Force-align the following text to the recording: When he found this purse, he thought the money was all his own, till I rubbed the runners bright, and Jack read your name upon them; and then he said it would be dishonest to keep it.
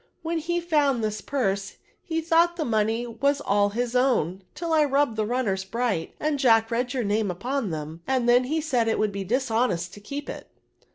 When 0.23 0.39
he 0.39 0.59
found 0.59 1.03
this 1.03 1.21
purse, 1.21 1.75
he 2.01 2.21
thought 2.21 2.55
the 2.55 2.65
money 2.65 3.05
was 3.05 3.39
all 3.39 3.69
his 3.69 3.95
own, 3.95 4.41
till 4.55 4.73
I 4.73 4.83
rubbed 4.83 5.15
the 5.15 5.27
runners 5.27 5.63
bright, 5.63 6.15
and 6.19 6.39
Jack 6.39 6.71
read 6.71 6.91
your 6.95 7.03
name 7.03 7.29
upon 7.29 7.69
them; 7.69 8.01
and 8.07 8.27
then 8.27 8.45
he 8.45 8.61
said 8.61 8.87
it 8.87 8.97
would 8.97 9.11
be 9.11 9.23
dishonest 9.23 9.93
to 9.93 9.99
keep 9.99 10.27
it. 10.27 10.49